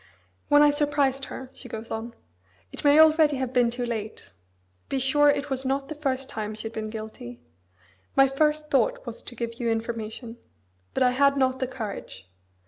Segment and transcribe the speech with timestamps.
[0.47, 2.15] "When I surprised her," she goes on:
[2.71, 4.31] "It may already have been too late
[4.89, 7.39] be sure it was not the first time she had been guilty
[8.15, 10.37] my first thought was to give you information.
[10.95, 12.27] But I had not the courage.